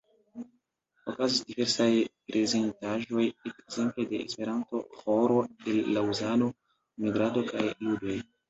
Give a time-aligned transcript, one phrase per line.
[1.11, 1.89] Okazis diversaj
[2.31, 5.39] prezentaĵoj ekzemple de esperanto-ĥoro
[5.75, 6.53] el Laŭzano,
[7.07, 8.23] migrado kaj ludoj.